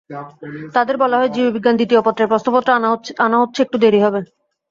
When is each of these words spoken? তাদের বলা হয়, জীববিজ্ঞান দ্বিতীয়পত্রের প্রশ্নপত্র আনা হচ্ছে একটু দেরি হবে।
তাদের 0.75 0.95
বলা 0.97 1.17
হয়, 1.19 1.33
জীববিজ্ঞান 1.35 1.75
দ্বিতীয়পত্রের 1.77 2.29
প্রশ্নপত্র 2.31 2.69
আনা 3.25 3.37
হচ্ছে 3.39 3.59
একটু 3.65 3.77
দেরি 3.83 3.99
হবে। 4.05 4.19